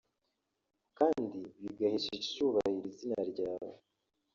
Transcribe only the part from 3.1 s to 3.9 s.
ryawe